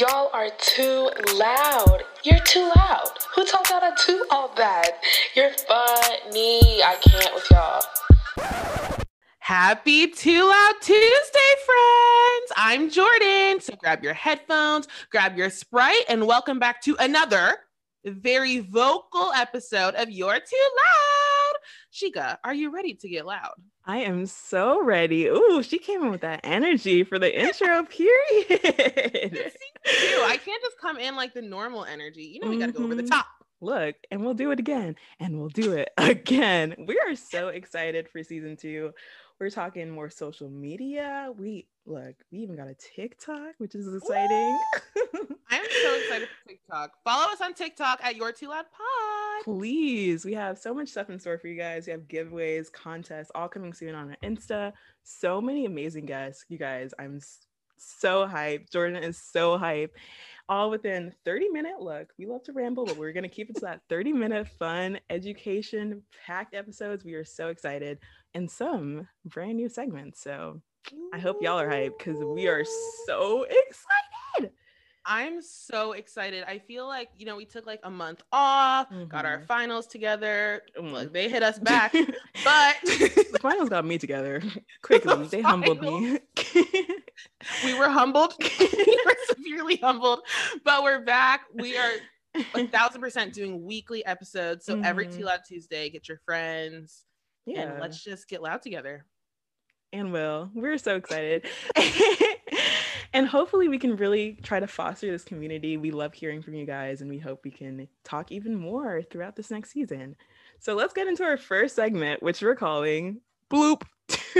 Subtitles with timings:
[0.00, 2.04] Y'all are too loud.
[2.22, 3.10] You're too loud.
[3.34, 4.92] Who told y'all to do all that?
[5.34, 6.82] You're funny.
[6.82, 7.82] I can't with y'all.
[9.40, 12.52] Happy Too Loud Tuesday, friends!
[12.56, 13.60] I'm Jordan.
[13.60, 17.56] So grab your headphones, grab your Sprite, and welcome back to another
[18.06, 21.56] very vocal episode of You're Too Loud.
[21.92, 23.52] Shika, are you ready to get loud?
[23.90, 25.26] I am so ready.
[25.26, 28.60] Ooh, she came in with that energy for the intro period.
[29.84, 32.22] I can't just come in like the normal energy.
[32.22, 33.08] You know, we got to go over the Mhm.
[33.10, 33.26] top.
[33.60, 36.76] Look, and we'll do it again, and we'll do it again.
[36.86, 38.92] We are so excited for season two.
[39.40, 41.32] We're talking more social media.
[41.34, 44.60] We look, we even got a TikTok, which is exciting.
[45.50, 46.92] I'm so excited for TikTok.
[47.04, 49.44] Follow us on TikTok at Your Too Loud Pod.
[49.44, 51.86] Please, we have so much stuff in store for you guys.
[51.86, 54.74] We have giveaways, contests, all coming soon on our Insta.
[55.04, 56.92] So many amazing guests, you guys.
[56.98, 57.18] I'm
[57.78, 58.70] so hyped.
[58.70, 59.90] Jordan is so hyped.
[60.48, 62.12] All within 30 minute look.
[62.18, 66.02] We love to ramble, but we're gonna keep it to that 30 minute fun, education
[66.26, 67.04] packed episodes.
[67.04, 67.98] We are so excited,
[68.34, 70.20] and some brand new segments.
[70.22, 70.62] So
[71.12, 72.64] I hope y'all are hyped because we are
[73.06, 74.52] so excited.
[75.06, 76.44] I'm so excited.
[76.46, 79.46] I feel like, you know, we took like a month off, got our Mhm.
[79.46, 80.62] finals together.
[80.78, 80.92] Mm.
[80.92, 81.92] Look, they hit us back,
[82.44, 84.42] but the finals got me together
[84.82, 85.26] quickly.
[85.28, 86.18] They humbled me.
[87.64, 88.34] we were humbled.
[88.60, 90.20] we were severely humbled,
[90.64, 91.42] but we're back.
[91.54, 91.92] We are
[92.54, 94.66] a thousand percent doing weekly episodes.
[94.66, 95.16] So every Mhm.
[95.16, 97.06] Too Loud Tuesday, get your friends
[97.54, 99.04] yeah, and let's just get loud together.
[99.92, 101.46] and Will, we're so excited,
[103.12, 105.76] and hopefully we can really try to foster this community.
[105.76, 109.36] We love hearing from you guys, and we hope we can talk even more throughout
[109.36, 110.16] this next season.
[110.58, 113.20] So let's get into our first segment, which we're calling
[113.50, 113.82] Bloop.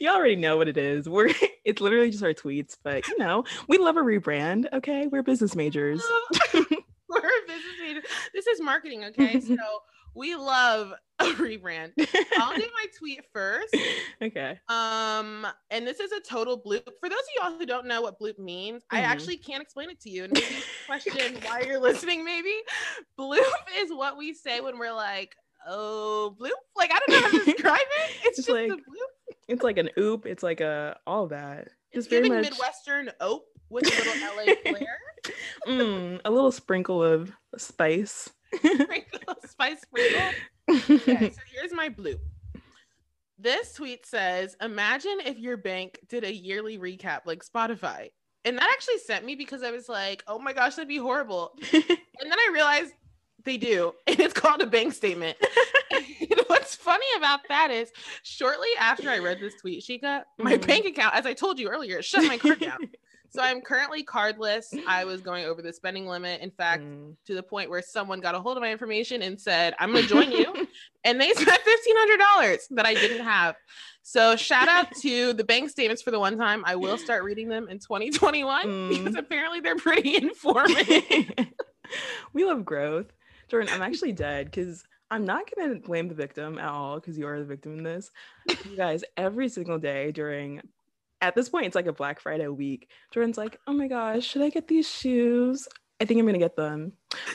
[0.00, 1.08] you already know what it is.
[1.08, 1.30] We're
[1.64, 4.66] it's literally just our tweets, but you know, we love a rebrand.
[4.72, 6.02] Okay, we're business majors.
[6.52, 8.02] we're a business major.
[8.34, 9.40] This is marketing, okay?
[9.40, 9.56] So
[10.14, 11.92] we love a rebrand.
[12.38, 13.74] I'll do my tweet first.
[14.22, 14.58] okay.
[14.68, 16.84] Um, and this is a total bloop.
[17.00, 19.04] For those of y'all who don't know what bloop means, I Mhm.
[19.04, 20.24] actually can't explain it to you.
[20.24, 20.54] And maybe
[20.86, 22.54] question why you're listening, maybe.
[23.18, 23.40] Bloop
[23.76, 25.34] is what we say when we're like,
[25.68, 26.50] oh, bloop.
[26.76, 28.10] Like, I don't know how to describe it.
[28.24, 29.36] It's Just just like- a bloop.
[29.46, 30.26] It's like an oop.
[30.26, 31.68] It's like a all that.
[31.92, 34.98] It's Just very giving much Midwestern ope with a little LA flair.
[35.68, 38.30] mm, a little sprinkle of spice.
[38.82, 40.30] Sprinkle, spice sprinkle.
[40.70, 42.18] Okay, so here's my bloop.
[43.38, 48.10] This tweet says, Imagine if your bank did a yearly recap like Spotify.
[48.46, 51.52] And that actually sent me because I was like, oh my gosh, that'd be horrible.
[51.72, 52.92] And then I realized
[53.44, 53.92] they do.
[54.06, 55.36] And it's called a bank statement.
[56.46, 57.90] what's funny about that is
[58.22, 60.66] shortly after I read this tweet, Shika, my Mhm.
[60.66, 62.78] bank account, as I told you earlier, shut my card down.
[63.34, 64.66] So I'm currently cardless.
[64.86, 66.40] I was going over the spending limit.
[66.40, 67.16] In fact, Mm.
[67.26, 70.04] to the point where someone got a hold of my information and said, I'm going
[70.04, 70.68] to join you.
[71.04, 73.56] and they spent $1,500 that I didn't have.
[74.02, 76.62] So shout out to the bank statements for the one time.
[76.64, 78.88] I will start reading them in 2021 Mm.
[78.90, 81.02] because apparently they're pretty informative.
[82.32, 83.06] we love growth.
[83.48, 87.26] Jordan, I'm actually dead because I'm not gonna blame the victim at all because you
[87.26, 88.10] are the victim in this.
[88.48, 90.60] You guys, every single day during
[91.26, 92.88] at this point, it's like a Black Friday week.
[93.12, 95.66] Jordan's like, oh my gosh, should I get these shoes?
[96.00, 96.92] I think I'm gonna get them.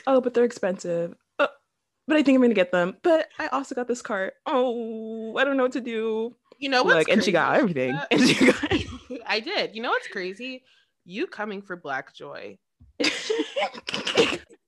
[0.08, 1.16] Oh, but they're expensive.
[1.40, 1.48] Oh,
[2.08, 2.98] but I think I'm gonna get them.
[3.04, 4.34] But I also got this cart.
[4.46, 6.36] Oh, I don't know what to do.
[6.58, 7.96] You know what's Look, and she got everything.
[7.96, 8.06] Shika?
[8.12, 9.76] And she got I did.
[9.76, 10.64] You know what's crazy?
[11.06, 12.58] You coming for Black Joy.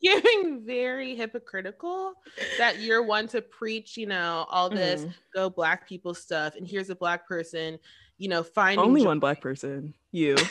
[0.01, 2.13] Giving very hypocritical
[2.57, 5.13] that you're one to preach, you know, all this Mhm.
[5.35, 7.77] go black people stuff, and here's a black person,
[8.21, 9.07] you know, finding Only joy.
[9.07, 9.95] one black person.
[10.11, 10.37] You.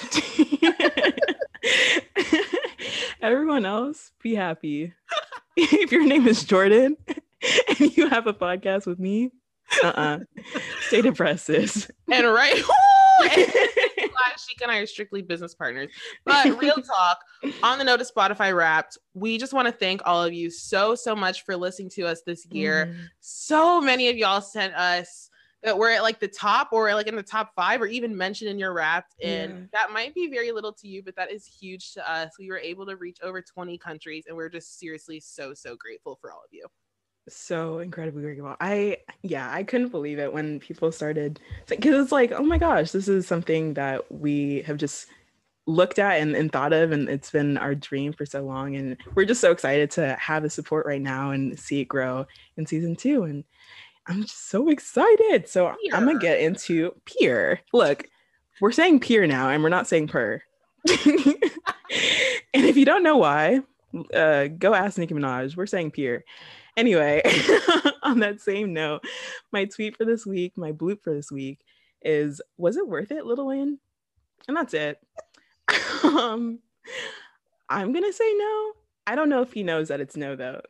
[3.22, 4.92] Everyone else, be happy.
[5.56, 9.30] if your name is Jordan and you have a podcast with me,
[9.84, 10.18] uh-uh.
[10.88, 11.88] Stay depressed, sis.
[12.10, 12.60] and right.
[14.40, 15.92] Sheik and I are strictly business partners.
[16.24, 17.18] But real talk,
[17.62, 20.96] on the note of Spotify Wrapped, we just want to thank all of you so
[20.96, 22.86] so much for listening to us this year.
[22.86, 22.96] Mm.
[23.20, 25.29] so many of y'all sent us
[25.62, 28.50] that we're at like the top or like in the top five or even mentioned
[28.50, 29.58] in your wrapped and Yeah.
[29.72, 32.58] that might be very little to you but that is huge to us we were
[32.58, 36.40] able to reach over 20 countries and we're just seriously so so grateful for all
[36.40, 36.66] of you
[37.28, 38.56] so incredibly grateful.
[38.60, 42.90] I yeah, I couldn't believe it when people started because it's like, oh my gosh,
[42.90, 45.06] this is something that we have just
[45.66, 48.96] looked at and, and thought of and it's been our dream for so long and
[49.14, 52.26] we're just so excited to have the support right now and see it grow
[52.56, 53.44] in season two and
[54.06, 58.04] i'm just so excited so i'm gonna get into peer look
[58.60, 60.42] we're saying peer now and we're not saying per
[60.88, 63.60] and if you don't know why,
[64.14, 65.56] uh, go ask Nicki Minaj.
[65.56, 66.24] We're saying peer.
[66.76, 67.22] Anyway,
[68.02, 69.04] on that same note,
[69.52, 71.60] my tweet for this week, my bloop for this week
[72.02, 73.78] is Was it worth it, Lil Wayne?
[74.48, 74.98] And that's it.
[76.02, 76.60] um,
[77.68, 78.72] I'm going to say no.
[79.06, 80.62] I don't know if he knows that it's no, though.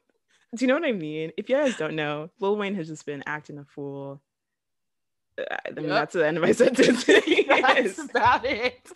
[0.55, 1.31] Do you know what I mean?
[1.37, 4.21] If you guys don't know, Lil Wayne has just been acting a fool.
[5.39, 5.95] Uh, I mean, yep.
[5.95, 7.05] that's the end of my sentence.
[7.49, 8.91] that's about it.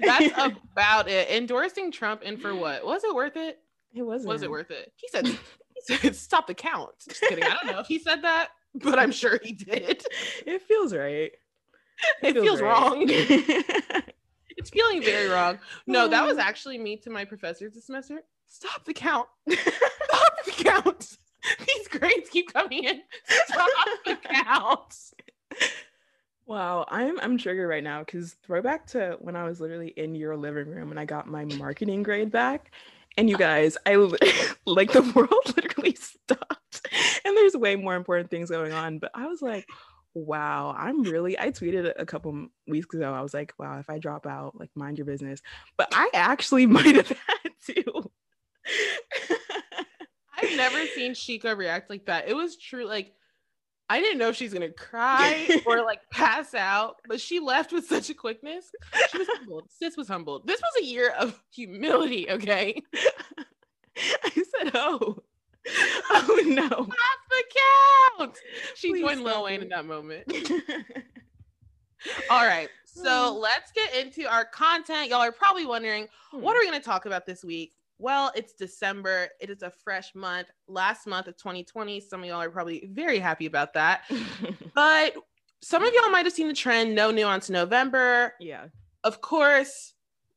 [0.00, 0.32] That's
[0.72, 1.30] about it.
[1.30, 2.84] Endorsing Trump and for what?
[2.84, 3.60] Was it worth it?
[3.94, 4.28] It wasn't.
[4.28, 4.92] Was it worth it?
[4.96, 6.90] He said, he said stop the count.
[7.08, 7.44] Just kidding.
[7.44, 10.04] I don't know if he said that, but I'm sure he did.
[10.46, 11.32] It feels right.
[11.32, 11.36] It,
[12.22, 12.70] it feels, feels right.
[12.70, 13.04] wrong.
[14.56, 15.58] it's feeling very wrong.
[15.86, 18.22] No, that was actually me to my professors this semester.
[18.46, 19.28] Stop the count.
[19.48, 21.18] Stop the count.
[21.66, 23.02] These grades keep coming in.
[23.24, 23.68] Stop
[24.04, 24.94] the count.
[26.46, 30.36] Wow, I'm I'm triggered right now because throwback to when I was literally in your
[30.36, 32.72] living room and I got my marketing grade back.
[33.16, 33.94] And you guys, I
[34.66, 36.88] like the world literally stopped.
[37.24, 38.98] And there's way more important things going on.
[38.98, 39.66] But I was like,
[40.14, 43.12] wow, I'm really, I tweeted a couple weeks ago.
[43.12, 45.42] I was like, wow, if I drop out, like mind your business.
[45.76, 48.10] But I actually might have had to.
[50.42, 52.28] I've never seen Shika react like that.
[52.28, 52.86] It was true.
[52.86, 53.12] Like,
[53.88, 57.86] I didn't know if she's gonna cry or like pass out, but she left with
[57.86, 58.70] such a quickness.
[59.10, 59.64] She was humbled.
[59.68, 60.46] Sis was humbled.
[60.46, 62.80] This was a year of humility, okay?
[64.24, 65.22] I said, oh.
[66.12, 66.66] Oh no.
[66.66, 66.88] Stop
[67.28, 67.44] the
[68.18, 68.36] count.
[68.74, 70.24] She Please joined Lil Wayne in that moment.
[72.30, 72.68] All right.
[72.84, 73.40] So hmm.
[73.40, 75.08] let's get into our content.
[75.10, 76.46] Y'all are probably wondering, what hmm.
[76.48, 77.72] are we going to talk about this week?
[78.00, 79.28] Well, it's December.
[79.40, 80.48] It is a fresh month.
[80.66, 82.00] Last month of 2020.
[82.00, 84.04] Some of y'all are probably very happy about that.
[84.74, 85.14] but
[85.60, 88.32] some of y'all might have seen the trend no nuance November.
[88.40, 88.68] Yeah.
[89.04, 89.92] Of course,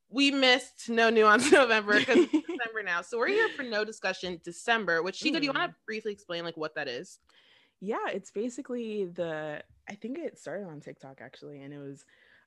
[0.09, 3.01] we missed no nuance November because it's December now.
[3.01, 5.39] So we're here for no discussion December, which Shika, mm.
[5.39, 7.19] do you want to briefly explain like what that is?
[7.79, 12.03] Yeah, it's basically the I think it started on TikTok actually, and it was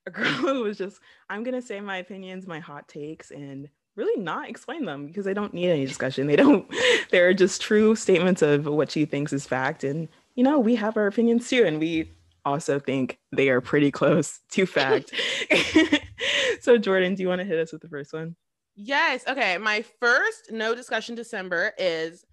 [0.06, 4.22] a girl who was just, I'm gonna say my opinions, my hot takes, and really
[4.22, 6.26] not explain them because they don't need any discussion.
[6.26, 6.66] They don't,
[7.10, 9.84] they're just true statements of what she thinks is fact.
[9.84, 11.64] And, you know, we have our opinions too.
[11.64, 12.12] And we
[12.44, 15.12] also think they are pretty close to fact.
[16.60, 18.36] so, Jordan, do you want to hit us with the first one?
[18.74, 19.24] Yes.
[19.26, 19.56] Okay.
[19.58, 22.24] My first no discussion December is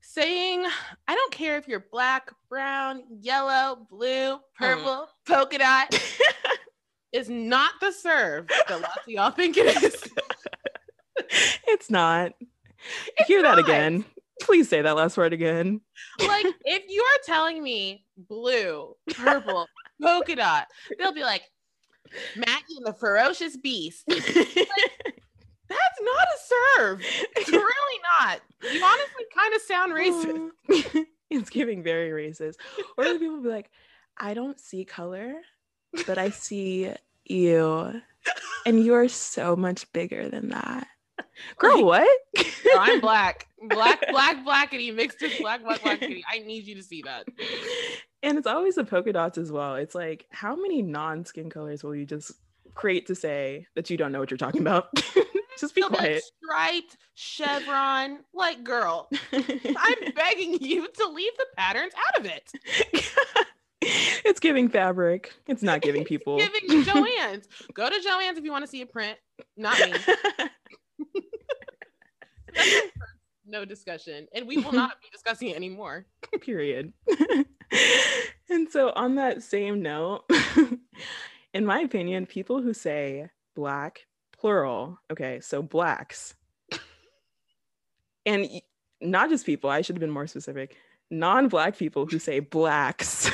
[0.00, 0.66] saying,
[1.08, 4.40] I don't care if you're black, brown, yellow, blue, hmm.
[4.58, 5.98] purple, polka dot,
[7.12, 10.02] is not the serve that lots of y'all think it is.
[11.74, 12.32] It's not.
[13.16, 13.56] It's Hear not.
[13.56, 14.04] that again.
[14.40, 15.80] Please say that last word again.
[16.20, 19.66] Like, if you are telling me blue, purple,
[20.02, 20.66] polka dot,
[20.98, 21.42] they'll be like,
[22.36, 24.04] Maggie and the ferocious beast.
[25.66, 26.38] Like, that's not a
[26.76, 27.00] serve.
[27.36, 28.40] It's really not.
[28.70, 31.06] You honestly kind of sound racist.
[31.30, 32.56] it's giving very racist.
[32.98, 33.70] Or the people be like,
[34.18, 35.32] I don't see color,
[36.06, 36.92] but I see
[37.24, 38.02] you.
[38.66, 40.86] And you're so much bigger than that.
[41.58, 42.46] Girl, like, what?
[42.78, 43.48] I'm black.
[43.68, 46.22] Black, black, blackity mixed with black, black, blackity.
[46.30, 47.26] I need you to see that.
[48.22, 49.76] And it's always the polka dots as well.
[49.76, 52.32] It's like, how many non skin colors will you just
[52.74, 54.88] create to say that you don't know what you're talking about?
[55.58, 56.22] just be quiet.
[56.42, 62.52] Striped, chevron, like, girl, I'm begging you to leave the patterns out of it.
[63.80, 65.32] it's giving fabric.
[65.46, 66.38] It's not giving people.
[66.40, 67.48] It's giving Joann's.
[67.72, 69.18] Go to Joann's if you want to see a print.
[69.56, 69.94] Not me
[73.46, 76.06] no discussion, and we will not be discussing it anymore.
[76.40, 76.92] Period.
[78.50, 80.24] and so, on that same note,
[81.54, 84.06] in my opinion, people who say black,
[84.36, 86.34] plural, okay, so blacks,
[88.26, 88.48] and
[89.00, 90.76] not just people, I should have been more specific,
[91.10, 93.30] non black people who say blacks.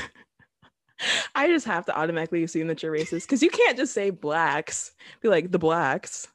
[1.35, 4.93] I just have to automatically assume that you're racist because you can't just say blacks,
[5.23, 6.29] be like the blacks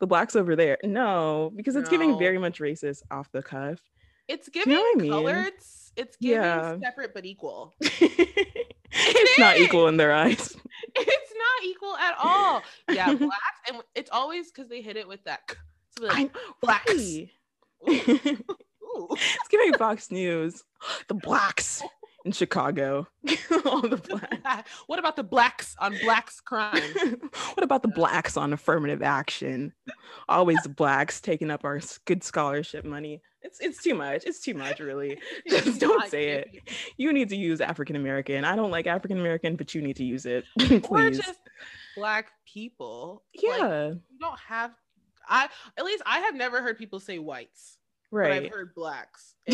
[0.00, 0.78] the blacks over there.
[0.82, 1.90] No, because it's no.
[1.90, 3.78] giving very much racist off the cuff.
[4.26, 5.52] It's giving you know I mean?
[5.96, 6.78] It's giving yeah.
[6.80, 7.74] separate but equal.
[7.80, 10.56] it's not equal in their eyes.
[10.96, 12.62] It's not equal at all.
[12.90, 15.40] Yeah, blacks, and it's always because they hit it with that.
[15.96, 16.92] So like, blacks.
[16.92, 17.28] Ooh.
[17.88, 19.08] Ooh.
[19.12, 20.64] It's giving Fox News.
[21.08, 21.88] The blacks oh.
[22.24, 23.06] In Chicago.
[23.64, 24.66] All the black.
[24.86, 26.82] what about the blacks on blacks crime?
[27.54, 29.72] what about the blacks on affirmative action?
[30.28, 33.22] Always the blacks taking up our good scholarship money.
[33.42, 34.24] It's it's too much.
[34.26, 35.18] It's too much, really.
[35.48, 36.48] Just don't say it.
[36.98, 38.44] You need to use African American.
[38.44, 40.44] I don't like African American, but you need to use it.
[40.90, 41.38] or just
[41.96, 43.22] black people.
[43.34, 43.88] Like, Yeah.
[43.88, 44.72] you don't have.
[45.26, 45.48] I
[45.78, 47.78] at least I have never heard people say whites,
[48.10, 48.44] right.
[48.44, 49.34] I've heard blacks.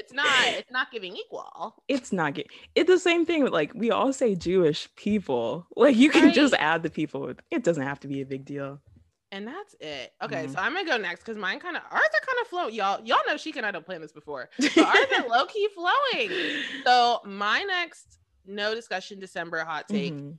[0.00, 0.28] It's not.
[0.48, 1.74] It's not giving equal.
[1.88, 5.66] it's not get it's the same thing with like we all say Jewish people.
[5.76, 7.32] Like you can just add the people.
[7.50, 8.80] It doesn't have to be a big deal.
[9.32, 10.12] And that's it.
[10.22, 10.52] Okay, Mhm.
[10.54, 12.74] so I'm gonna go next because mine kind of ours are kind of flowing.
[12.74, 14.48] Y'all, y'all know she and I don't plan this before.
[14.58, 16.30] But ours are low key flowing.
[16.84, 20.38] So my next no discussion December hot take: Mhm.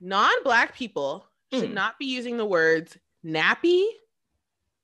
[0.00, 1.74] non-black people should Mm.
[1.74, 3.86] not be using the words nappy.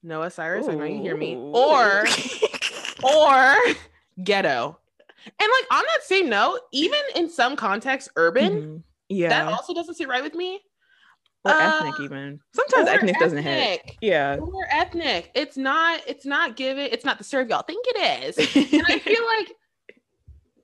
[0.08, 1.36] Noah Cyrus, I know you hear me.
[1.36, 2.04] Or
[3.02, 3.56] or
[4.24, 4.78] ghetto.
[5.26, 8.82] And like on that same note, even in some contexts, urban, Mhm.
[9.10, 10.60] yeah, that also doesn't sit right with me.
[11.44, 12.40] or uh, ethnic even.
[12.54, 13.82] Sometimes Or ethnic doesn't hit.
[14.00, 14.38] Yeah.
[14.40, 15.30] Or ethnic.
[15.34, 18.38] It's not, it's not given, it's not the serve y'all think it is.
[18.72, 19.52] And I feel like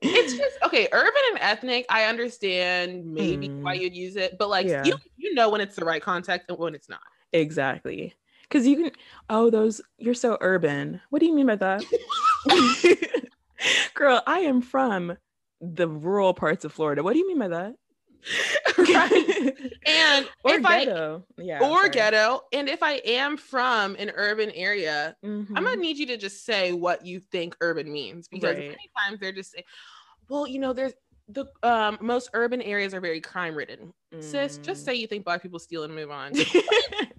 [0.03, 3.81] it's just okay, urban and ethnic, I understand maybe why Mm.
[3.83, 4.85] you'd use it, but like Yeah.
[4.85, 7.01] you you know when it's the right context and when it's not.
[7.33, 8.15] exactly.
[8.49, 8.91] Because you can
[9.31, 11.01] oh those you're so urban.
[11.11, 11.85] What do you mean by that?
[13.95, 15.17] Girl, I am from
[15.61, 17.03] the rural parts of Florida.
[17.03, 17.75] What do you mean by that?
[18.79, 19.53] right.
[19.87, 21.27] And or if I ghetto.
[21.39, 21.61] yeah.
[21.63, 21.91] or sorry.
[21.91, 25.55] ghetto, and if I am from an urban area, I'm Mhm.
[25.55, 28.67] gonna need you to just say what you think urban means because Right.
[28.69, 29.65] many times they're just saying,
[30.29, 30.93] well, you know, there's
[31.29, 33.95] the um most urban areas are very crime ridden.
[34.21, 34.85] Sis, just Mm.
[34.85, 36.33] say you think black people steal and move on.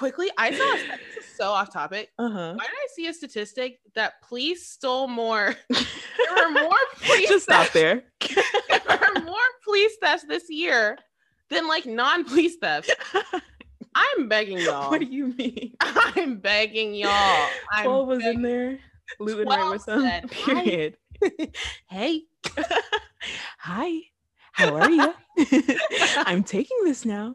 [0.00, 0.76] quickly, I saw a
[1.14, 2.08] this is so off topic.
[2.18, 2.54] uh-huh.
[2.56, 5.54] Why did I see a statistic that police stole more?
[5.70, 8.02] there were more police Just stop thefts- there.
[8.68, 10.96] there were more police thefts this year
[11.50, 12.90] than like non-police thefts.
[13.94, 14.90] I'm begging y'all.
[14.90, 15.74] what do you mean?
[15.80, 17.48] I'm begging y'all.
[17.72, 18.78] I'm 12 was begging- in there.
[19.18, 20.00] Looting right 12 with them.
[20.02, 20.28] said, "I-
[20.62, 20.96] Period.
[21.88, 22.22] Hey,
[23.58, 24.00] Hi.
[24.60, 25.14] How are you?
[26.16, 27.34] I'm taking this now.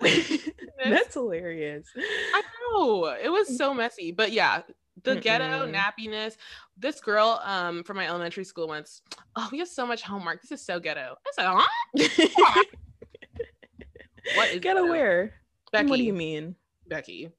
[0.84, 1.86] That's hilarious.
[2.34, 4.62] I know it was so messy, but yeah,
[5.02, 5.74] the ghetto Mm-mm.
[5.74, 6.36] nappiness.
[6.76, 9.02] This girl um from my elementary school once,
[9.36, 10.40] oh, we have so much homework.
[10.42, 11.16] This is so ghetto.
[11.26, 12.64] I said, huh?
[14.36, 14.84] What is ghetto?
[14.84, 15.34] aware.
[15.72, 16.54] Becky, What do you mean?
[16.88, 17.30] Becky,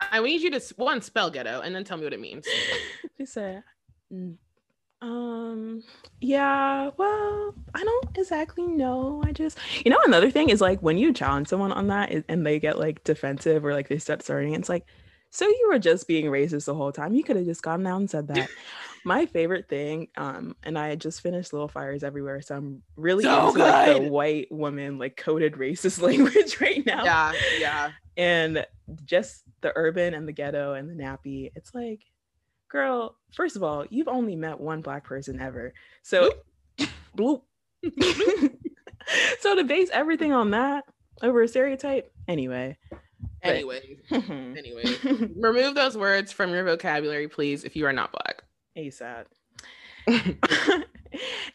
[0.00, 2.46] I need you to one spell ghetto and then tell me what it means.
[3.18, 3.62] she said,
[4.12, 4.36] "Mm,
[5.04, 5.82] um,
[6.22, 9.22] yeah, well, I don't exactly know.
[9.24, 12.46] I just, you know, another thing is like when you challenge someone on that and
[12.46, 14.86] they get like defensive or like they start starting, it's like,
[15.28, 17.14] so you were just being racist the whole time.
[17.14, 18.48] You could have just gone down and said that.
[19.04, 23.48] My favorite thing, um, and I just finished Little Fires Everywhere, so I'm really So
[23.48, 27.90] into like the white woman like coded racist language right now Yeah, yeah.
[28.16, 28.64] and
[29.04, 32.00] just the urban and the ghetto and the nappy it's like
[32.74, 35.72] girl first of all you've only met one black person ever.
[36.02, 36.30] So
[37.16, 37.42] bloop.
[39.40, 40.84] So to base everything on that
[41.22, 42.76] over a stereotype anyway.
[42.90, 43.00] But-
[43.50, 44.84] Anyway, anyway,
[45.36, 48.42] remove those words from your vocabulary, please, if you are not black.
[48.78, 49.26] asap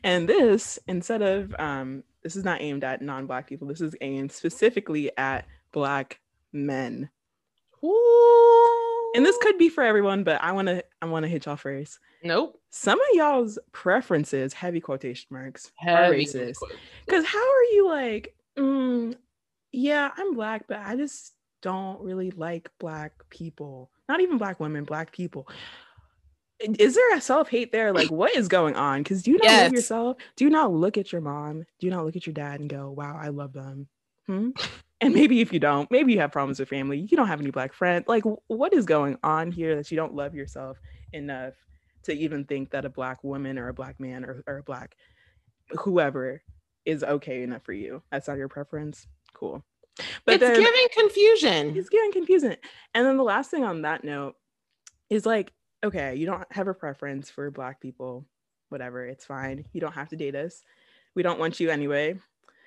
[0.04, 3.68] and this instead of um this is not aimed at non-black people.
[3.68, 6.20] This is aimed specifically at black
[6.54, 7.10] men
[9.16, 11.56] and this could be for everyone but i want to i want to hit y'all
[11.56, 12.00] first.
[12.24, 12.60] Nope.
[12.70, 16.56] some of y'all's preferences heavy quotation marks are racist.
[17.06, 19.16] because how are you like mm,
[19.72, 23.92] yeah i'm black but i just don't really like black people.
[24.08, 25.46] Not even black women black people.
[26.62, 27.92] Is there a self-hate there?
[27.92, 29.04] Like what is going on?
[29.04, 29.63] Because do you not Yes.
[29.63, 30.18] love yourself?
[30.38, 31.66] Do you not look at your mom?
[31.80, 33.88] Do you not look at your dad and go wow i love them.
[34.28, 34.51] Hmm?
[35.01, 37.51] And maybe if you don't maybe you have problems with family you don't have any
[37.51, 40.77] black friends like what is going on here that you don't love yourself
[41.13, 41.53] enough
[42.03, 44.96] to even think that a black woman or a black man or, or a black
[45.72, 46.41] whoever
[46.86, 49.63] is okay enough for you that's not your preference cool
[50.25, 51.77] but it's then giving confusion.
[51.77, 52.56] it's giving confusion
[52.94, 54.36] And then the last thing on that note
[55.10, 55.51] is like,
[55.84, 58.25] okay, you don't have a preference for black people,
[58.70, 59.65] whatever, it's fine.
[59.74, 60.63] You don't have to date us.
[61.15, 62.20] We don't want you anyway.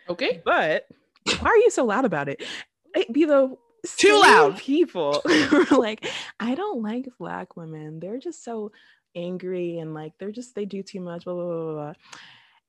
[0.08, 0.42] Okay.
[0.44, 0.86] But
[1.40, 2.42] why are you so loud about it?
[2.94, 3.56] It be the
[3.96, 4.58] Too loud.
[4.58, 6.06] people who like,
[6.40, 8.00] I don't like black women.
[8.00, 8.72] They're just so
[9.14, 11.72] angry and like they're just they do too much, blah blah blah blah.
[11.74, 11.92] blah.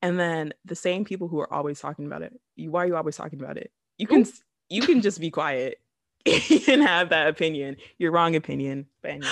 [0.01, 2.33] And then the same people who are always talking about it.
[2.55, 3.71] You why are you always talking about it?
[3.97, 5.79] You can s- you can just be quiet
[6.25, 8.87] and have that opinion, your wrong opinion.
[9.01, 9.29] But anyway.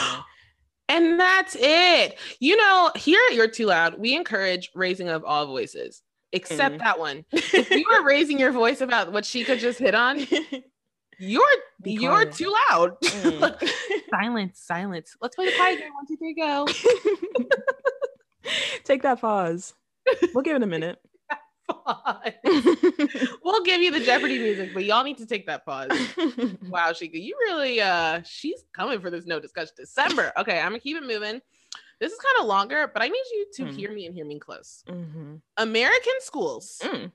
[0.88, 2.18] And that's it.
[2.40, 6.02] You know, here at You're Too Loud, we encourage raising of all voices,
[6.32, 6.80] except Mm.
[6.80, 7.26] that one.
[7.32, 10.20] If you are raising your voice about what she could just hit on,
[11.20, 11.44] you're
[11.84, 13.00] you're too loud.
[13.02, 13.70] Mm.
[14.10, 15.16] silence, silence.
[15.22, 15.94] Let's play the quiet game.
[15.94, 16.68] One, two, three, go.
[18.84, 19.74] Take that pause.
[20.34, 21.00] We'll give it a minute.
[23.44, 25.90] we'll give you the Jeopardy music, but y'all need to take that pause.
[26.68, 30.34] Wow, Shika, you really uh she's coming for this no discussion December.
[30.38, 31.42] Okay, I'm gonna keep it moving.
[32.02, 33.76] This is kind of longer, but I need you to Mm.
[33.76, 34.84] hear me and hear me close.
[34.88, 35.40] Mhm.
[35.58, 37.12] American schools Mm.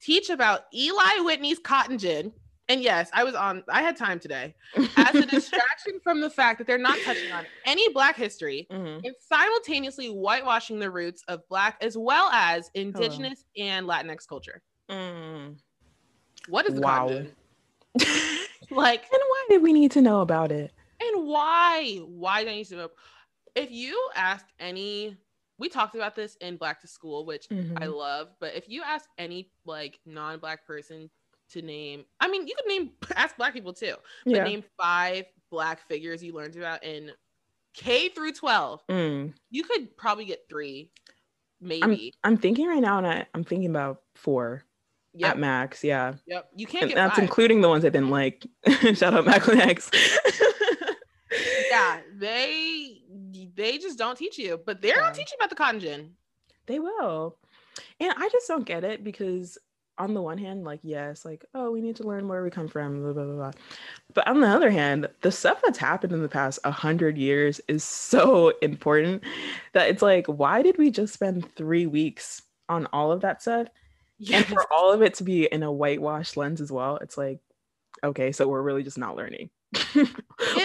[0.00, 2.32] teach about Eli Whitney's cotton gin.
[2.68, 4.54] And yes, I was on, I had time today
[4.96, 9.04] as a distraction from the fact that they're not touching on any Black history Mhm.
[9.04, 14.62] and simultaneously whitewashing the roots of Black as well as Indigenous and Latinx culture.
[14.88, 15.58] Mm.
[16.46, 17.08] What is the Wow.
[17.08, 17.34] cotton gin?
[18.70, 20.72] Like, And why did we need to know about it?
[21.00, 21.96] and why?
[22.04, 22.90] Why don't you know?
[23.54, 25.16] If you ask any,
[25.58, 27.82] we talked about this in Black to School, which Mhm.
[27.82, 28.28] I love.
[28.40, 31.10] But if you ask any like non-black person
[31.50, 34.44] to name, I mean, you could name ask black people too, but yeah.
[34.44, 37.12] name five black figures you learned about in
[37.74, 38.86] K through twelve.
[38.88, 39.34] Mm.
[39.50, 40.90] You could probably get three,
[41.60, 42.12] maybe.
[42.24, 44.64] I'm thinking right now, and I, I'm thinking about four
[45.14, 45.82] yep, at max.
[45.84, 46.48] Yeah, yep.
[46.56, 47.22] You can't that's five.
[47.24, 48.46] including the ones I didn't like.
[48.94, 49.90] Shout out Malcolm X.
[51.70, 52.67] yeah, they
[53.58, 55.02] they just don't teach you, but they're Yeah.
[55.02, 56.16] gonna teach you about the cotton gin.
[56.66, 57.36] They will.
[58.00, 59.58] And I just don't get it because
[59.98, 62.68] on the one hand, like, yes, like, oh, we need to learn where we come
[62.68, 63.50] from, blah, blah, blah, blah.
[64.14, 67.60] But on the other hand, the stuff that's happened in the past a hundred years
[67.66, 69.24] is so important
[69.72, 73.66] that it's like, why did we just spend three weeks on all of that stuff?
[74.32, 77.40] And for all of it to be in a whitewash lens as well, it's like,
[78.04, 79.50] okay, so we're really just not learning.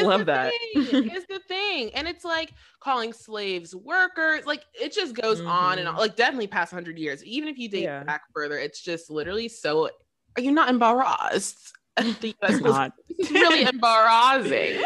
[0.01, 0.53] Love that.
[0.73, 5.77] thing, is the thing and it's like calling slaves workers like it just goes on
[5.79, 5.99] and on Mhm.
[5.99, 8.03] like definitely past 100 years even if you date Yeah.
[8.03, 9.89] back further it's just literally so
[10.37, 12.93] are you not embarrassed the US not.
[13.19, 14.81] this really embarrassing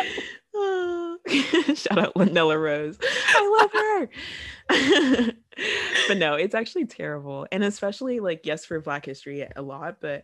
[1.76, 2.98] Shout out Lindella Rose.
[3.04, 5.34] I love her.
[6.08, 7.46] but no, it's actually terrible.
[7.52, 10.24] And especially like, yes, for Black history a lot, but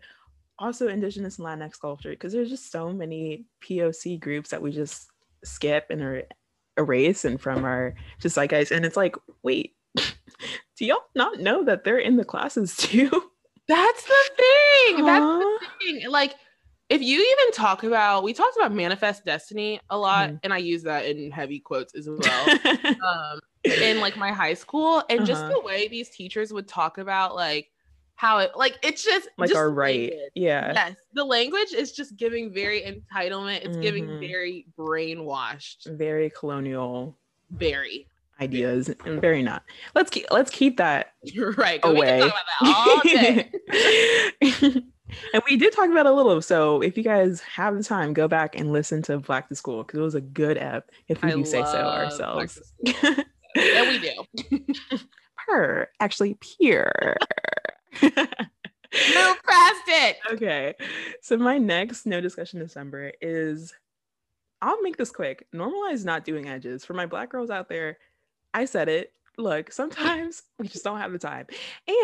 [0.59, 5.07] also Indigenous and Latinx culture, because there's just so many POC groups that we just
[5.43, 6.23] skip and are
[6.77, 8.71] erase and from our just like guys.
[8.71, 9.75] And it's like, wait,
[10.77, 13.09] do y'all not know that they're in the classes too?
[13.65, 16.35] that's the thing that's the thing like
[16.89, 20.39] if you even talk about we talked about manifest destiny a lot Mhm.
[20.43, 22.49] and i use that in heavy quotes as well
[23.07, 23.39] um
[23.81, 25.53] in like my high school and just Uh-huh.
[25.53, 27.71] the way these teachers would talk about like
[28.15, 30.11] how it like it's just like just our right.
[30.11, 30.31] language.
[30.35, 30.71] Yeah.
[30.73, 34.19] yes the language is just giving very entitlement it's giving Mhm.
[34.19, 37.17] very brainwashed Very colonial
[37.51, 38.07] very
[38.41, 39.63] ideas and very not.
[39.95, 41.13] Let's keep let's keep that
[41.57, 42.19] right away.
[42.61, 43.47] that
[45.33, 46.41] and we did talk about a little.
[46.41, 49.83] So if you guys have the time, go back and listen to Black to School
[49.83, 52.59] because it was a good ep, if we I do say so ourselves.
[52.85, 54.59] and we do
[55.45, 57.15] Purr, actually pure.
[58.01, 60.75] move past it okay.
[61.21, 63.73] So my next no discussion December is
[64.63, 65.45] I'll make this quick.
[65.53, 66.85] Normalize not doing edges.
[66.85, 67.97] For my black girls out there,
[68.53, 69.11] I said it.
[69.37, 71.47] Look, sometimes we just don't have the time.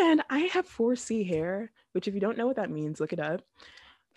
[0.02, 3.20] And I have 4C hair, which if you don't know what that means, look it
[3.20, 3.40] up.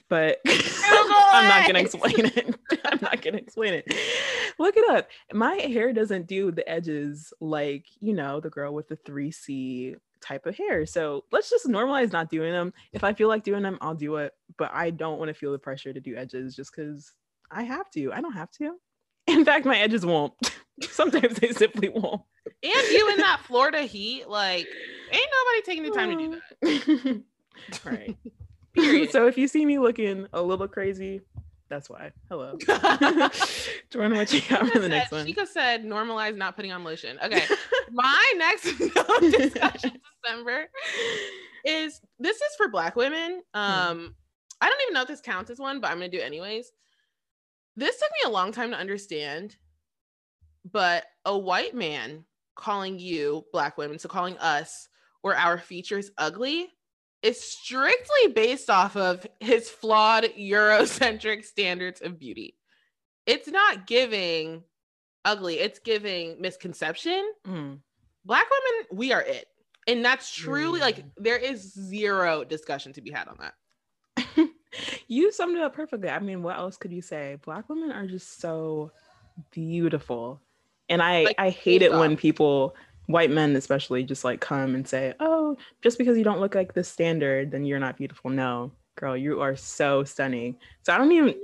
[0.09, 2.55] But I'm not gonna explain it.
[2.85, 3.93] I'm not gonna explain it.
[4.59, 5.07] Look it up.
[5.31, 10.45] My hair doesn't do the edges like, you know, the girl with the 3C type
[10.45, 10.85] of hair.
[10.85, 12.73] So let's just normalize not doing them.
[12.93, 14.33] If I feel like doing them, I'll do it.
[14.57, 17.11] But I don't want to feel the pressure to do edges just because
[17.51, 18.11] I have to.
[18.11, 18.75] I don't have to.
[19.27, 20.33] In fact, my edges won't.
[20.81, 22.21] Sometimes they simply won't.
[22.63, 24.67] and you in that florida heat like
[25.11, 27.21] ain't nobody taking the time to do that
[27.85, 28.17] right.
[28.73, 29.11] Period.
[29.11, 31.21] so if you see me looking a little crazy,
[31.69, 32.11] that's why.
[32.27, 32.57] Hello.
[33.91, 35.27] Jordan, what you got for the next said, one?
[35.27, 37.19] Shika said normalize not putting on lotion.
[37.23, 37.45] Okay.
[37.91, 38.63] My next
[39.31, 40.65] discussion December
[41.65, 43.41] is this is for black women.
[43.53, 44.15] Um,
[44.61, 46.71] I don't even know if this counts as one, but I'm gonna do it anyways.
[47.75, 49.55] This took me a long time to understand,
[50.71, 54.87] but a white man calling you black women, so calling us
[55.23, 56.67] or our features ugly
[57.23, 62.57] is strictly based off of his flawed Eurocentric standards of beauty.
[63.25, 64.63] It's not giving
[65.23, 67.31] ugly, it's giving misconception.
[67.47, 67.79] Mm.
[68.25, 69.47] Black women, we are it.
[69.87, 71.11] And that's truly like Mm.
[71.17, 73.53] there is zero discussion to be had on that.
[75.07, 76.09] you summed it up perfectly.
[76.09, 77.37] I mean, what else could you say?
[77.43, 78.91] Black women are just so
[79.51, 80.41] beautiful.
[80.89, 82.75] And I Like, I hate it when people
[83.07, 86.73] white men especially just like come and say, "Oh, just because you don't look like
[86.73, 90.57] the standard, then you're not beautiful." No, girl, you are so stunning.
[90.83, 91.35] So I don't even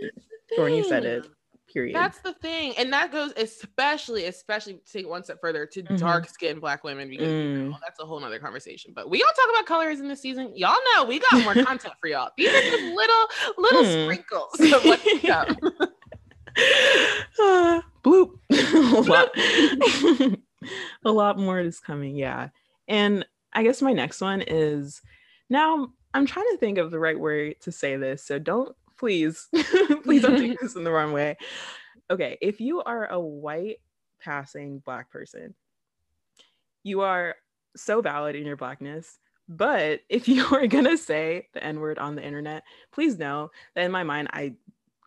[0.56, 1.25] Jordan, you said it.
[1.72, 1.96] Period.
[1.96, 2.74] That's the thing.
[2.78, 6.00] And that goes especially, especially take one step further to Mhm.
[6.00, 7.70] dark skinned black women because you Mm.
[7.70, 8.92] know, that's a whole nother conversation.
[8.96, 10.52] But we don't talk about colors in this season.
[10.56, 12.32] Y'all know we got more content for y'all.
[12.38, 13.28] These are just little
[13.58, 14.04] little Mm.
[14.06, 15.58] sprinkles of what's come.
[17.40, 18.40] uh, bloop.
[18.50, 20.40] a lot.
[21.06, 22.16] a lot more is coming.
[22.16, 22.50] Yeah.
[22.88, 25.02] And I guess my next one is
[25.50, 28.24] now I'm trying to think of the right word to say this.
[28.26, 29.48] So don't please,
[30.04, 31.38] please don't take this in the wrong way.
[32.12, 32.38] Okay.
[32.42, 33.78] If you are a white
[34.20, 35.56] passing black person,
[36.84, 37.36] you are
[37.76, 39.18] so valid in your blackness.
[39.48, 43.86] But if you are gonna say the N word on the internet, please know that
[43.86, 44.54] in my mind, I,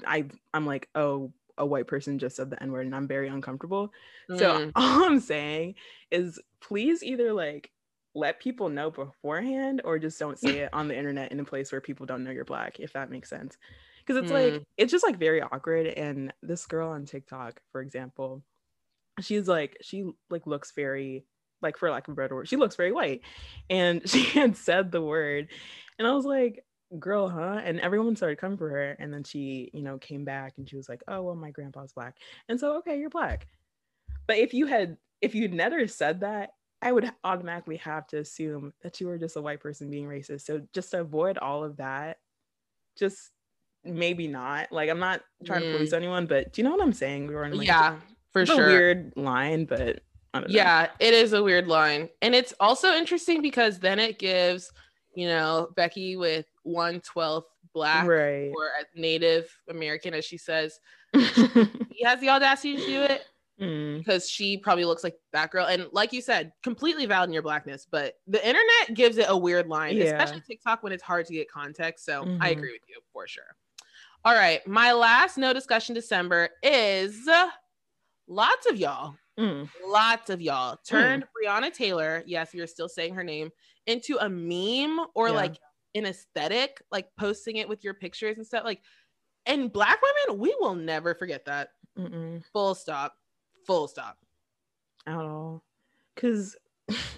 [0.06, 3.28] I, I'm like, oh, a white person just said the N word, and I'm very
[3.28, 3.92] uncomfortable.
[4.36, 4.72] So Mm.
[4.74, 5.74] all I'm saying
[6.10, 7.70] is, please either like
[8.14, 11.72] let people know beforehand, or just don't say it on the internet in a place
[11.72, 13.56] where people don't know you're black, if that makes sense.
[14.00, 14.64] Because it's like Mm.
[14.76, 15.86] it's just like very awkward.
[15.86, 18.42] And this girl on TikTok, for example,
[19.20, 21.24] she's like she like looks very
[21.62, 23.22] like for lack of a better word, she looks very white,
[23.70, 25.48] and she had said the word,
[25.98, 26.64] and I was like,
[26.98, 27.60] girl, huh?
[27.64, 30.76] And everyone started coming for her, and then she, you know, came back and she
[30.76, 32.16] was like, oh well, my grandpa's black,
[32.48, 33.46] and so okay, you're black.
[34.26, 36.50] But if you had if you'd never said that,
[36.82, 40.42] I would automatically have to assume that you were just a white person being racist.
[40.42, 42.18] So just to avoid all of that,
[42.98, 43.30] just
[43.84, 44.72] maybe not.
[44.72, 45.70] Like I'm not trying Mm.
[45.70, 47.28] to police anyone, but do you know what I'm saying?
[47.28, 48.00] We were in like yeah,
[48.32, 48.66] for sure.
[48.66, 50.02] weird line, but
[50.34, 50.54] I don't know.
[50.54, 52.08] Yeah, it is a weird line.
[52.20, 54.72] And it's also interesting because then it gives,
[55.14, 58.50] you know, Becky with one twelfth black right.
[58.54, 60.80] or Native American, as she says,
[61.14, 63.24] he has the audacity to do it
[63.60, 65.66] Mm, because she probably looks like that girl.
[65.66, 69.36] And like you said, completely valid in your blackness, but the internet gives it a
[69.36, 70.04] weird line, Yeah.
[70.04, 72.04] especially TikTok when it's hard to get context.
[72.04, 72.56] So I Mhm.
[72.58, 73.56] agree with you for sure.
[74.24, 74.66] All right.
[74.66, 77.28] My last no discussion December is
[78.26, 83.24] lots of y'all mm, lots of y'all turned Breonna Taylor, yes, you're still saying her
[83.24, 83.50] name,
[83.86, 85.34] into a meme or Yeah.
[85.34, 85.58] like
[85.94, 88.64] an aesthetic, like posting it with your pictures and stuff.
[88.64, 88.82] Like,
[89.46, 91.70] and black women, we will never forget that.
[91.98, 93.16] mm-mm, Full stop.
[93.66, 94.18] Full stop.
[95.06, 95.62] at all.
[96.14, 96.56] Because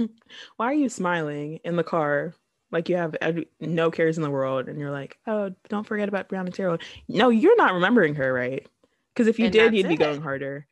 [0.56, 2.34] why are you smiling in the car
[2.70, 3.14] like you have
[3.60, 6.78] no cares in the world and you're like, oh, don't forget about Breonna Taylor.
[7.08, 8.66] No, you're not remembering her, right?
[9.14, 10.66] Because if you And did, you'd be going harder.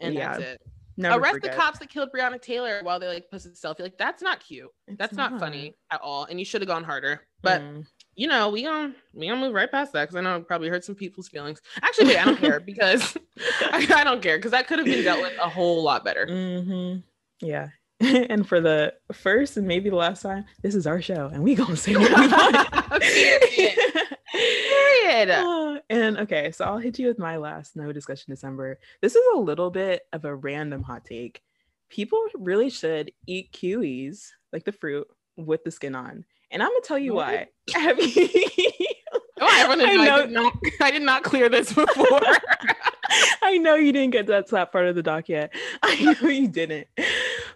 [0.00, 0.62] And yeah, that's it.
[0.98, 1.52] never Arrest forget.
[1.52, 3.80] the cops that killed Breonna Taylor while they like posted a selfie.
[3.80, 4.68] Like, that's not cute.
[4.86, 6.24] It's That's not, funny at all.
[6.24, 7.22] And you should have gone harder.
[7.42, 7.86] But Mm.
[8.16, 10.68] You know, we gonna we gonna move right past that because I know it probably
[10.68, 11.60] hurt some people's feelings.
[11.82, 13.16] Actually, wait, I don't care because
[13.60, 16.26] I, I don't care because that could have been dealt with a whole lot better.
[16.26, 17.00] Mm-hmm.
[17.46, 17.68] Yeah.
[18.00, 21.54] and for the first and maybe the last time, this is our show, and we
[21.54, 23.00] gonna say what we want.
[23.02, 23.78] Period.
[24.32, 25.30] Period.
[25.30, 28.78] Uh, and okay, so I'll hit you with my last no discussion December.
[29.02, 31.42] This is a little bit of a random hot take.
[31.88, 36.24] People really should eat kiwis, like the fruit, with the skin on.
[36.56, 37.48] And I'm gonna tell you why.
[37.74, 38.28] Have you?
[39.38, 42.18] Oh, I, know, I, did not, I did not clear this before.
[43.42, 45.52] I know you didn't get that slap part of the doc yet.
[45.82, 46.86] I know you didn't.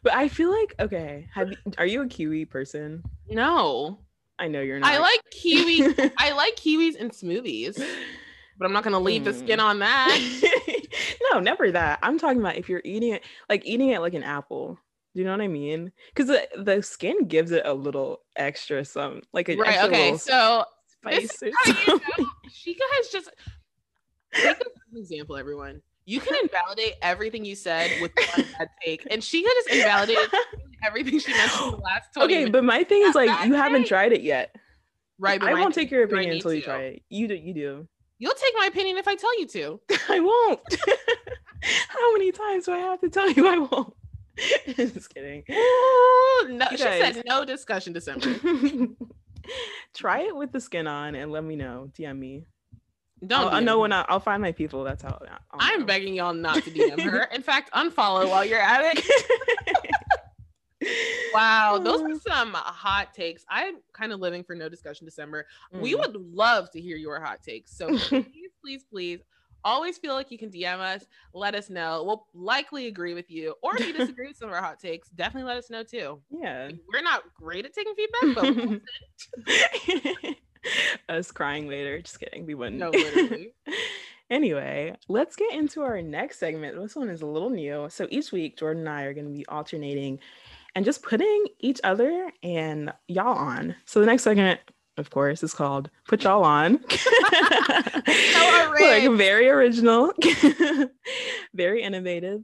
[0.02, 1.26] But I feel like okay.
[1.32, 3.02] Have you, are you a kiwi person?
[3.30, 4.00] no,
[4.38, 4.92] I know you're not.
[4.92, 6.10] I like kiwi.
[6.18, 7.82] I like kiwis in smoothies,
[8.58, 9.64] but I'm not gonna leave the skin Mm.
[9.64, 10.60] on that.
[11.32, 12.00] no, never that.
[12.02, 14.78] I'm talking about if you're eating it, like eating it like an apple.
[15.14, 15.90] Do you know what I mean?
[16.14, 19.84] Because the, the skin gives it a little extra some, like a Right.
[19.84, 20.16] Okay.
[20.16, 20.64] So
[21.04, 21.98] this spice or is how you know
[22.48, 23.30] Shika has just
[24.32, 25.82] take this as an example, everyone.
[26.06, 30.30] You can invalidate everything you said with one bad take, and Shika just invalidated
[30.84, 32.52] everything she mentioned in the last 20 okay, minutes.
[32.52, 34.54] but my thing is like you haven't tried it yet.
[35.18, 37.02] right, but I won't take your opinion until you try it.
[37.08, 37.34] You do.
[37.34, 37.88] You do.
[38.18, 39.80] You'll take my opinion if I tell you to.
[40.08, 40.60] I won't.
[41.88, 43.94] How many times do I have to tell you I won't?
[44.76, 45.44] Just kidding.
[46.48, 48.34] No, she said no discussion December.
[49.94, 51.90] Try it with the skin on and let me know.
[51.98, 52.44] DM me.
[53.26, 53.48] Don't.
[53.48, 54.82] I'll, I know when I, I'll find my people.
[54.82, 55.20] That's how.
[55.52, 55.86] I'm know.
[55.86, 57.24] begging y'all not to DM her.
[57.34, 59.04] In fact, unfollow while you're at it.
[61.34, 63.44] Wow, those are some hot takes.
[63.50, 65.46] I'm kind of living for no discussion December.
[65.72, 65.98] We Mm.
[65.98, 67.76] would love to hear your hot takes.
[67.76, 69.20] So please, please, please,
[69.64, 71.04] always feel like you can DM us.
[71.32, 72.04] Let us know.
[72.04, 73.54] We'll likely agree with you.
[73.62, 76.20] Or if you disagree with some of our hot takes, definitely let us know too.
[76.30, 76.70] Yeah.
[76.92, 78.80] We're not great at taking feedback,
[79.46, 80.36] but
[81.08, 82.00] Us crying later.
[82.02, 82.46] Just kidding.
[82.46, 82.78] We wouldn't.
[82.78, 83.54] No, literally.
[84.30, 86.78] anyway, let's get into our next segment.
[86.80, 87.86] This one is a little new.
[87.90, 90.18] So each week, Jordan and I are going to be alternating
[90.74, 93.74] and just putting each other and y'all on.
[93.86, 94.60] So the next segment,
[95.00, 96.78] of course, is called Put Y'all On.
[98.80, 100.12] So like very original,
[101.54, 102.42] very innovative.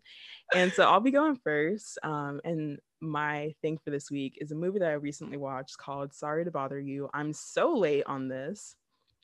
[0.55, 1.99] And so I'll be going first.
[2.03, 6.15] Um, and my thing for this week is a movie that I recently watched called
[6.15, 7.09] Sorry to Bother You.
[7.13, 8.77] I'm so late on this.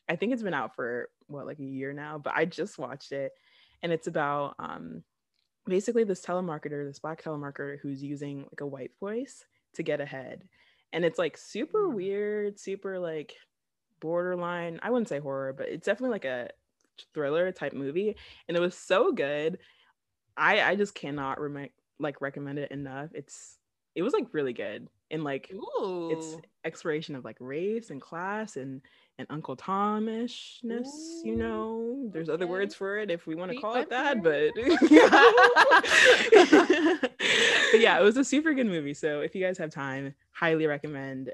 [0.09, 3.13] I think it's been out for what, like a year now, but I just watched
[3.13, 3.33] it.
[3.83, 5.05] And it's about um,
[5.67, 10.45] basically this telemarketer, this black telemarketer who's using like a white voice to get ahead.
[10.93, 11.95] And it's like super Mm.
[11.95, 13.35] weird, super like
[14.01, 14.79] borderline.
[14.83, 16.51] I wouldn't say horror, but it's definitely like a
[17.15, 18.17] thriller type movie.
[18.49, 19.59] And it was so good.
[20.37, 23.11] I I just cannot rem- like recommend it enough.
[23.15, 23.59] It's
[23.95, 24.89] it was like really good.
[25.11, 26.11] And like Ooh.
[26.11, 28.81] it's exploration of like race and class and
[29.19, 32.09] and Uncle Tomishness, you know.
[32.13, 34.53] There's other words for it if we want to call it that, but
[37.73, 38.95] but yeah, it was a super good movie.
[38.95, 41.33] So if you guys have time, highly recommend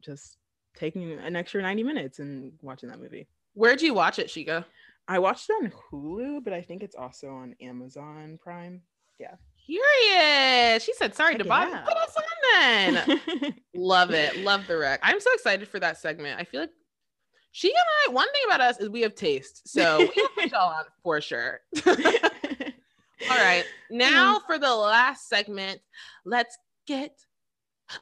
[0.00, 0.36] just
[0.76, 3.26] taking an extra 90 minutes and watching that movie.
[3.54, 4.64] Where'd you watch it, Shika?
[5.08, 8.82] I watched it on Hulu, but I think it's also on Amazon Prime.
[9.18, 9.34] Yeah.
[9.64, 10.82] Curious.
[10.82, 11.84] She said sorry Check to out.
[11.84, 13.54] Put us on then.
[13.74, 14.38] Love it.
[14.38, 15.00] Love the rec.
[15.02, 16.40] I'm so excited for that segment.
[16.40, 16.70] I feel like
[17.52, 17.76] she and
[18.08, 19.68] I, one thing about us is we have taste.
[19.68, 21.60] So we have put y'all on for sure.
[23.30, 23.64] All right.
[23.90, 25.80] Now for the last segment,
[26.24, 26.56] let's
[26.86, 27.12] get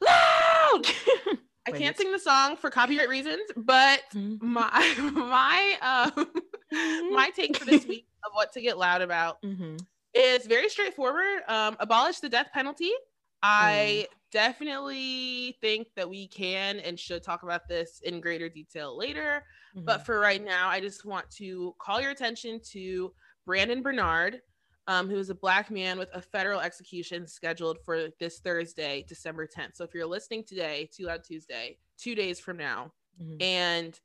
[0.00, 0.83] loud.
[1.66, 4.40] I can't sing the song for copyright reasons, but Mhm.
[4.40, 6.26] my my um
[7.12, 9.85] my take for this week of what to get loud about Mhm.
[10.14, 11.42] is very straightforward.
[11.48, 12.90] Um, abolish the death penalty.
[13.42, 19.44] I definitely think that we can and should talk about this in greater detail later.
[19.74, 23.14] But for right now, I just want to call your attention to
[23.46, 24.42] Brandon Bernard,
[24.90, 29.46] um, who is a black man with a federal execution scheduled for this Thursday, December
[29.46, 29.76] 10th.
[29.76, 33.40] So if you're listening today, Too Loud Tuesday, two days from now, Mhm.
[33.40, 34.00] and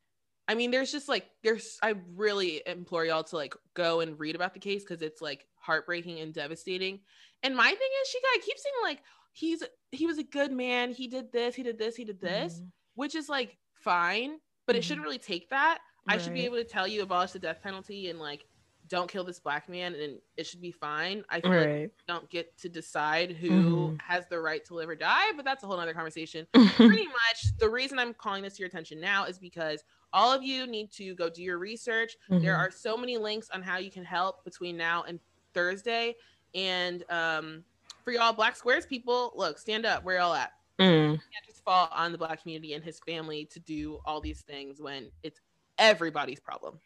[0.48, 4.36] I mean, there's just like there's I really implore y'all to like go and read
[4.36, 7.00] about the case because it's like heartbreaking and devastating.
[7.42, 10.92] And my thing is, she I keep saying like he's he was a good man.
[10.92, 11.56] He did this.
[11.56, 11.96] He did this.
[11.96, 12.72] He did this, Mhm.
[12.94, 14.84] which is like fine, but it Mhm.
[14.84, 15.80] shouldn't really take that.
[16.08, 18.46] I should be able to tell you abolish the death penalty and like
[18.88, 21.24] don't kill this black man and it should be fine.
[21.30, 21.90] I feel Right.
[21.90, 23.50] we don't get to decide who
[23.94, 24.02] Mhm.
[24.02, 26.86] has the right to live or die, but that's a whole other conversation Mm-hmm.
[27.00, 30.44] pretty much the reason I'm calling this to your attention now is because all of
[30.44, 32.16] you need to go do your research.
[32.30, 32.58] There Mhm.
[32.60, 35.20] are so many links on how you can help between now and
[35.54, 36.16] Thursday.
[36.54, 37.66] And um,
[38.04, 40.04] for y'all Black Squares people, look, stand up.
[40.04, 40.54] Where y'all at?
[40.80, 41.14] Mm.
[41.14, 44.42] You can't just fall on the Black community and his family to do all these
[44.42, 45.42] things when it's
[45.80, 46.80] everybody's problem.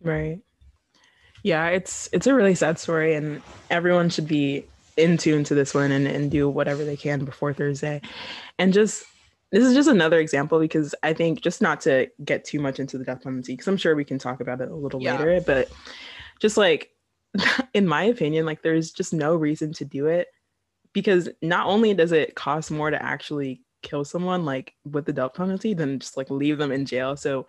[0.00, 0.40] Right.
[1.44, 5.74] Yeah, it's it's a really sad story and everyone should be in tune to this
[5.74, 8.00] one and, and do whatever they can before Thursday.
[8.58, 9.04] And just
[9.52, 12.98] this is just another example because I think just not to get too much into
[12.98, 15.18] the death penalty, because I'm sure we can talk about it a little Yeah.
[15.18, 15.68] later, but
[16.40, 16.90] just like
[17.74, 20.28] in my opinion, like there's just no reason to do it
[20.94, 25.34] because not only does it cost more to actually kill someone like with the death
[25.34, 27.16] penalty than just like leave them in jail.
[27.16, 27.46] So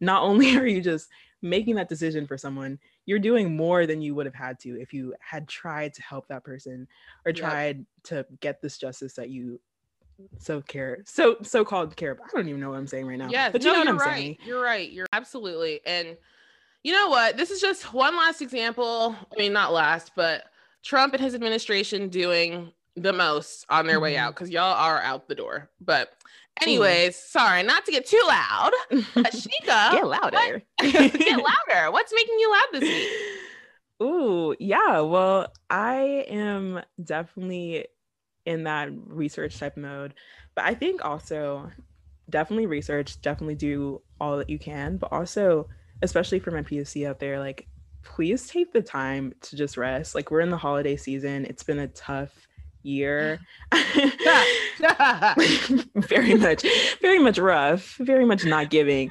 [0.00, 1.08] not only are you just
[1.42, 4.92] making that decision for someone, you're doing more than you would have had to if
[4.92, 6.86] you had tried to help that person
[7.24, 7.36] or Yep.
[7.36, 9.60] tried to get this justice that you
[10.38, 12.26] so care so so called care about.
[12.28, 13.28] I don't even know what I'm saying right now.
[13.30, 14.16] Yes, but you no, know what you're I'm right.
[14.16, 14.36] saying.
[14.46, 14.90] You're right.
[14.90, 15.80] You're absolutely.
[15.84, 16.16] And
[16.84, 17.36] you know what?
[17.36, 19.14] This is just one last example.
[19.30, 20.44] I mean, not last, but
[20.82, 24.20] Trump and his administration doing the most on their way Mhm.
[24.20, 25.68] out because y'all are out the door.
[25.80, 26.12] But,
[26.62, 28.70] anyways, sorry, not to get too loud.
[29.14, 30.62] But Shika, Get louder.
[30.80, 31.90] get louder.
[31.90, 33.08] What's making you loud this week?
[34.02, 35.00] Ooh, yeah.
[35.00, 37.86] Well, I am definitely
[38.44, 40.14] in that research type mode,
[40.54, 41.70] but I think also
[42.28, 45.68] definitely research, definitely do all that you can, but also,
[46.02, 47.66] especially for my POC out there, like
[48.02, 50.14] please take the time to just rest.
[50.14, 52.45] Like we're in the holiday season, it's been a tough
[52.86, 53.38] year.
[55.96, 56.64] very much
[57.00, 59.10] very much rough very much not giving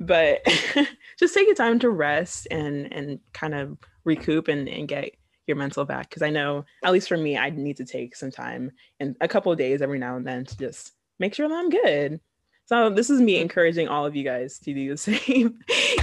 [0.00, 0.40] but
[1.18, 5.10] just take your time to rest and and kind of recoup and, and get
[5.46, 8.30] your mental back because i know at least for me i need to take some
[8.30, 11.54] time and a couple of days every now and then to just make sure that
[11.54, 12.20] i'm good
[12.66, 15.58] so this is me encouraging all of you guys to do the same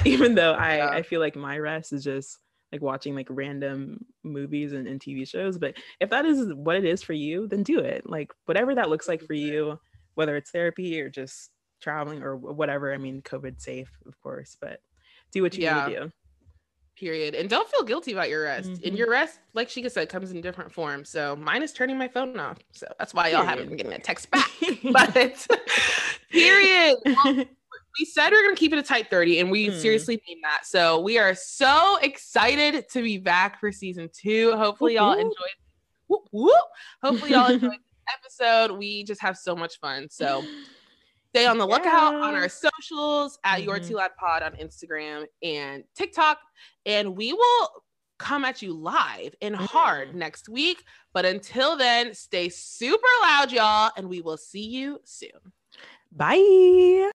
[0.06, 0.90] even though i Yeah.
[0.90, 2.38] i feel like my rest is just
[2.72, 6.86] like watching like random movies and, and tv shows but if that is what it
[6.86, 9.80] is for you then do it like whatever that looks like for you
[10.16, 14.80] whether it's therapy or just traveling or whatever i mean covid safe of course but
[15.32, 15.86] do what you Yeah.
[15.86, 16.12] need to do
[16.98, 17.34] Period.
[17.36, 18.70] And don't feel guilty about your rest.
[18.70, 18.98] And Mhm.
[18.98, 21.10] your rest, like Shika said, comes in different forms.
[21.10, 22.60] So mine is turning my phone off.
[22.74, 24.48] So that's why y'all haven't been getting a text back.
[24.84, 25.48] But
[26.32, 26.98] period.
[27.24, 27.46] Well,
[28.00, 29.78] we said we are gonna keep it a tight 30, and we Hmm.
[29.80, 30.66] seriously mean that.
[30.66, 34.56] So we are so excited to be back for season two.
[34.56, 35.34] Hopefully, y'all enjoyed.
[36.08, 36.54] Whoop, whoop.
[37.04, 38.78] Hopefully, y'all enjoyed this episode.
[38.78, 40.10] We just have so much fun.
[40.10, 40.44] So
[41.30, 43.88] stay on the lookout on our socials at your Mhm.
[43.88, 46.40] too loud pod on Instagram and TikTok,
[46.86, 47.84] and we will
[48.20, 50.16] come at you live and hard Mhm.
[50.16, 50.84] next week.
[51.14, 55.54] But until then, stay super loud, y'all, and we will see you soon.
[56.12, 57.12] Bye.